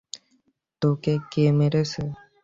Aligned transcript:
তোকে 0.81 1.13
কে 1.31 1.43
মেরেছে? 1.57 2.03